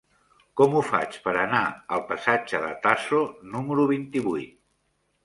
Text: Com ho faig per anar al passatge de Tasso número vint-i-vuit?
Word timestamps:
Com 0.59 0.71
ho 0.77 0.79
faig 0.85 1.19
per 1.25 1.33
anar 1.41 1.59
al 1.97 2.01
passatge 2.11 2.63
de 2.63 2.71
Tasso 2.87 3.21
número 3.53 3.87
vint-i-vuit? 3.93 4.57